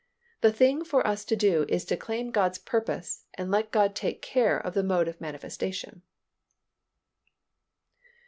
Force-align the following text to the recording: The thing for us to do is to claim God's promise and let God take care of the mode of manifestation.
The 0.41 0.51
thing 0.51 0.83
for 0.83 1.05
us 1.05 1.23
to 1.25 1.35
do 1.35 1.67
is 1.69 1.85
to 1.85 1.95
claim 1.95 2.31
God's 2.31 2.57
promise 2.57 3.25
and 3.35 3.51
let 3.51 3.69
God 3.69 3.93
take 3.95 4.19
care 4.19 4.57
of 4.57 4.73
the 4.73 4.81
mode 4.81 5.07
of 5.07 5.21
manifestation. 5.21 6.01